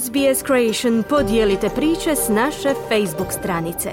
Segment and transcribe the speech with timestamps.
[0.00, 3.90] SBS Creation podijelite priče s naše Facebook stranice.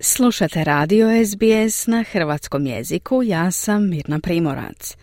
[0.00, 4.96] Slušate radio SBS na hrvatskom jeziku, ja sam Mirna Primorac.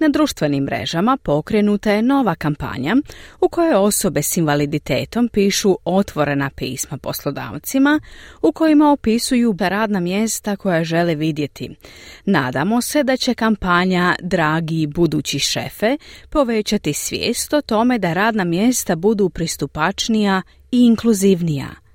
[0.00, 2.96] Na društvenim mrežama pokrenuta je nova kampanja
[3.40, 8.00] u kojoj osobe s invaliditetom pišu otvorena pisma poslodavcima
[8.42, 11.76] u kojima opisuju radna mjesta koja žele vidjeti.
[12.24, 15.96] Nadamo se da će kampanja Dragi budući šefe
[16.30, 21.89] povećati svijest o tome da radna mjesta budu pristupačnija i inkluzivnija.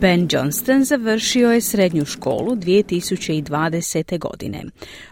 [0.00, 4.18] Ben Johnston završio je srednju školu 2020.
[4.18, 4.64] godine.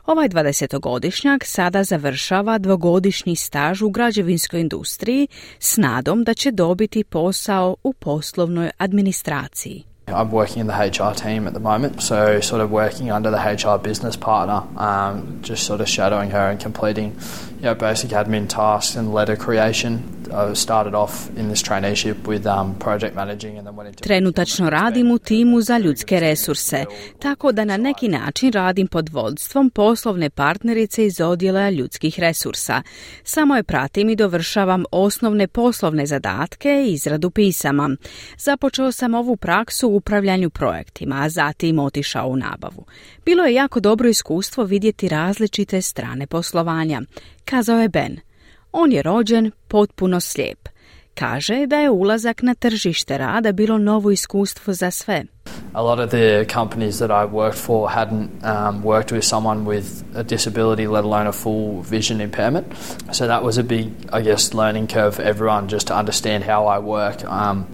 [0.06, 5.28] Ovaj 20-godišnjak sada završava dvogodišnji staž u građevinskoj industriji
[5.58, 9.84] s nadom da će dobiti posao u poslovnoj administraciji.
[10.06, 13.40] I'm working in the HR team at the moment, so sort of working under the
[13.40, 17.12] HR business partner, um, just sort of shadowing her and completing
[17.56, 20.16] you know, basic admin tasks and letter creation
[24.00, 26.84] Trenutačno radim u timu za ljudske resurse,
[27.18, 32.82] tako da na neki način radim pod vodstvom poslovne partnerice iz odjela ljudskih resursa.
[33.24, 37.90] Samo je pratim i dovršavam osnovne poslovne zadatke i izradu pisama.
[38.38, 42.84] Započeo sam ovu praksu u upravljanju projektima, a zatim otišao u nabavu.
[43.24, 47.02] Bilo je jako dobro iskustvo vidjeti različite strane poslovanja,
[47.46, 48.16] kazao je Ben.
[48.72, 50.68] On je rođen potpuno slijep.
[51.14, 55.24] Kaže da je ulazak na tržište rada bilo novo iskustvo za sve.
[55.72, 59.86] A lot of the companies that I worked for hadn't um, worked with someone with
[60.14, 62.66] a disability, let alone a full vision impairment.
[63.12, 66.66] So that was a big, I guess, learning curve for everyone just to understand how
[66.66, 67.24] I work.
[67.24, 67.66] Um,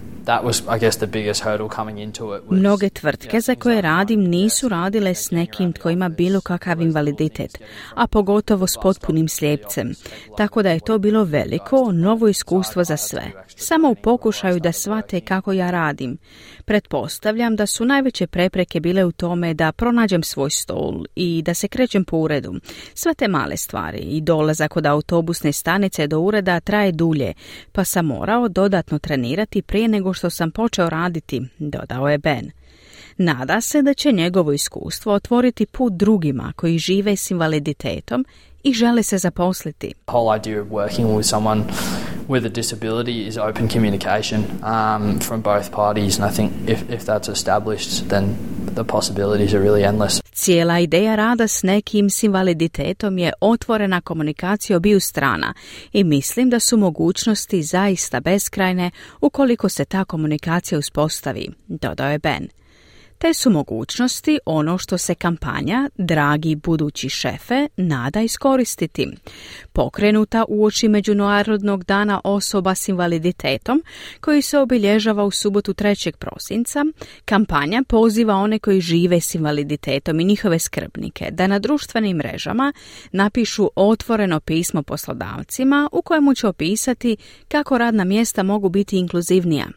[2.49, 7.57] Mnoge tvrtke za koje radim nisu radile s nekim tko ima bilo kakav invaliditet,
[7.95, 9.93] a pogotovo s potpunim slijepcem.
[10.37, 13.31] Tako da je to bilo veliko, novo iskustvo za sve.
[13.55, 16.17] Samo u pokušaju da shvate kako ja radim.
[16.65, 21.67] Pretpostavljam da su najveće prepreke bile u tome da pronađem svoj stol i da se
[21.67, 22.53] krećem po uredu.
[22.93, 27.33] Sve te male stvari i dolazak od autobusne stanice do ureda traje dulje,
[27.71, 32.51] pa sam morao dodatno trenirati prije nego što sam počeo raditi, dodao je Ben.
[33.17, 38.25] Nada se da će njegovo iskustvo otvoriti put drugima koji žive s invaliditetom
[38.63, 39.93] i žele se zaposliti.
[40.07, 41.63] Whole idea of working with someone
[42.27, 47.05] with a disability is open communication um, from both parties and I think if, if
[47.05, 48.35] that's established then
[48.75, 50.21] the possibilities are really endless.
[50.33, 55.53] Cijela ideja rada s nekim s invaliditetom je otvorena komunikacija obiju strana
[55.93, 58.91] i mislim da su mogućnosti zaista beskrajne
[59.21, 62.47] ukoliko se ta komunikacija uspostavi, dodao je Ben.
[63.23, 69.07] Te su mogućnosti ono što se kampanja Dragi budući šefe nada iskoristiti.
[69.73, 73.83] Pokrenuta uoči Međunarodnog dana osoba s invaliditetom
[74.21, 76.11] koji se obilježava u subotu 3.
[76.17, 76.85] prosinca,
[77.25, 82.73] kampanja poziva one koji žive s invaliditetom i njihove skrbnike da na društvenim mrežama
[83.11, 87.17] napišu otvoreno pismo poslodavcima u kojemu će opisati
[87.47, 89.67] kako radna mjesta mogu biti inkluzivnija.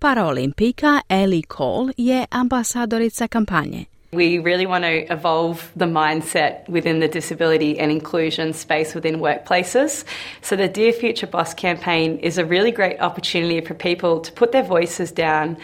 [0.00, 3.84] Paraolimpijka Ellie Cole je ambasadorica kampanje.
[4.12, 10.04] We really want to evolve the mindset within the disability and inclusion space within workplaces.
[10.40, 14.52] So, the Dear Future Boss campaign is a really great opportunity for people to put
[14.52, 15.56] their voices down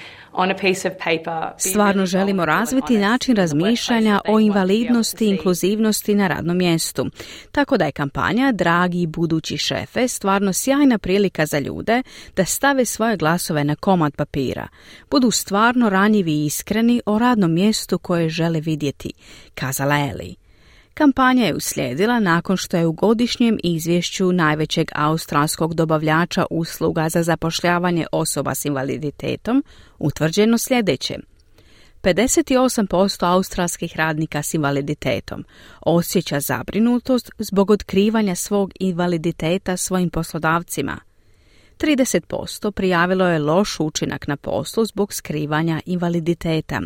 [1.58, 7.06] Stvarno želimo razviti način razmišljanja o invalidnosti i inkluzivnosti na radnom mjestu.
[7.52, 12.02] Tako da je kampanja Dragi budući šefe stvarno sjajna prilika za ljude
[12.36, 14.68] da stave svoje glasove na komad papira.
[15.10, 19.12] Budu stvarno ranjivi i iskreni o radnom mjestu koje žele vidjeti,
[19.54, 20.45] kazala Eli.
[20.98, 28.06] Kampanja je uslijedila nakon što je u godišnjem izvješću najvećeg australskog dobavljača usluga za zapošljavanje
[28.12, 29.64] osoba s invaliditetom
[29.98, 31.18] utvrđeno sljedeće.
[32.02, 35.44] 58% australskih radnika s invaliditetom
[35.80, 41.00] osjeća zabrinutost zbog otkrivanja svog invaliditeta svojim poslodavcima–
[41.78, 46.80] 30% prijavilo je loš učinak na poslu zbog skrivanja invaliditeta,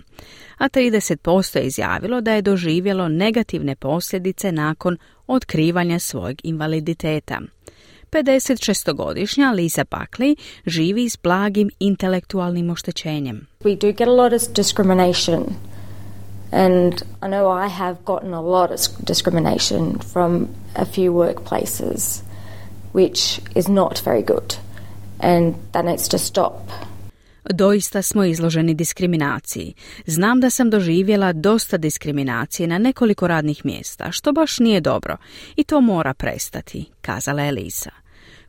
[0.58, 7.40] a 30% je izjavilo da je doživjelo negativne posljedice nakon otkrivanja svojeg invaliditeta.
[8.10, 13.46] 56-godišnja Lisa Buckley živi s blagim intelektualnim oštećenjem.
[13.60, 15.42] We do get a lot of discrimination
[16.52, 22.22] and I know I have gotten a lot of discrimination from a few workplaces
[22.92, 24.69] which is not very good
[25.22, 26.54] and that needs to stop.
[27.50, 29.74] Doista smo izloženi diskriminaciji.
[30.06, 35.16] Znam da sam doživjela dosta diskriminacije na nekoliko radnih mjesta, što baš nije dobro
[35.56, 37.90] i to mora prestati, kazala je Lisa.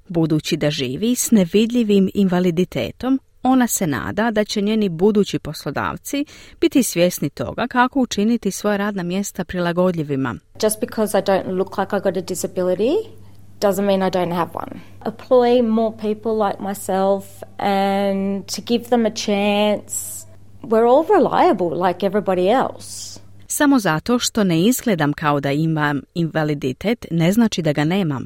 [0.07, 6.25] Budući da živi s nevidljivim invaliditetom, ona se nada da će njeni budući poslodavci
[6.61, 10.35] biti svjesni toga kako učiniti svoje radna mjesta prilagodljivima.
[10.63, 13.20] Just because I don't look like I got a disability
[13.61, 14.81] doesn't mean I don't have one.
[15.05, 17.23] Employ more people like myself
[17.57, 20.25] and to give them a chance.
[20.63, 23.21] We're all reliable like everybody else.
[23.47, 28.25] Samo zato što ne izgledam kao da imam invaliditet ne znači da ga nemam.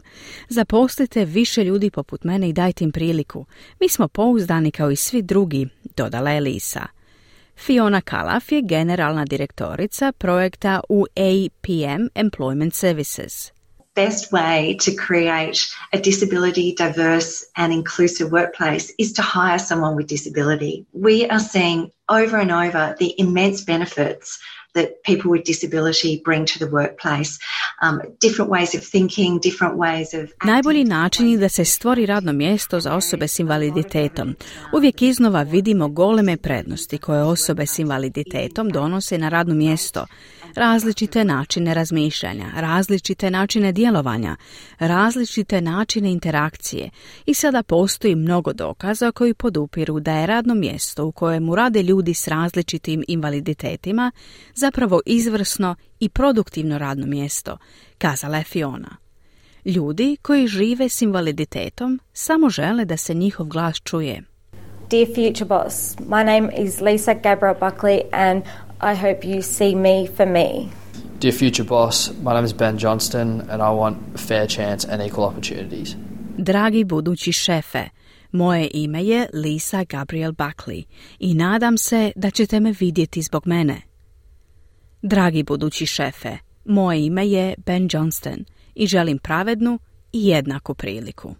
[0.49, 3.45] Zaposlite više ljudi poput mene i dajte im priliku.
[3.79, 5.67] Mi smo pouzdani kao i svi drugi,
[5.97, 6.87] dodala je Lisa.
[7.57, 13.54] Fiona Kalaf je generalna direktorica projekta u APM Employment Services.
[13.95, 20.07] Best way to create a disability diverse and inclusive workplace is to hire someone with
[20.07, 20.85] disability.
[20.91, 24.39] We are seeing over and over the immense benefits
[24.75, 27.31] that people with disability bring to the workplace.
[27.83, 30.29] Um, different ways of thinking, different ways of...
[30.43, 34.35] Najbolji način da se stvori radno mjesto za osobe s invaliditetom.
[34.73, 40.05] Uvijek iznova vidimo goleme prednosti koje osobe s invaliditetom donose na radno mjesto.
[40.55, 44.35] Različite načine razmišljanja, različite načine djelovanja,
[44.79, 46.89] različite načine interakcije.
[47.25, 52.13] I sada postoji mnogo dokaza koji podupiru da je radno mjesto u kojemu rade ljudi
[52.13, 54.11] s različitim invaliditetima
[54.65, 57.57] zapravo izvrsno i produktivno radno mjesto,
[57.97, 58.97] kazala je Fiona.
[59.65, 64.23] Ljudi koji žive s invaliditetom samo žele da se njihov glas čuje.
[64.89, 68.43] Dear future boss, my name is Lisa Gabriel Buckley and
[68.81, 70.49] I hope you see me for me.
[71.21, 75.01] Dear future boss, my name is Ben Johnston and I want a fair chance and
[75.01, 75.95] equal opportunities.
[76.37, 77.83] Dragi budući šefe,
[78.31, 80.83] moje ime je Lisa Gabriel Buckley
[81.19, 83.94] i nadam se da ćete me vidjeti zbog mene.
[85.07, 89.79] Dragi budući šefe, moje ime je Ben Johnston i želim pravednu
[90.11, 91.35] i jednaku priliku.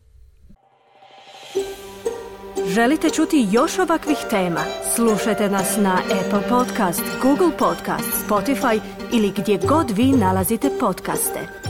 [2.67, 4.62] Želite čuti još ovakvih tema?
[4.95, 8.79] Slušajte nas na Apple Podcast, Google Podcast, Spotify
[9.13, 11.64] ili gdje god vi nalazite podcaste.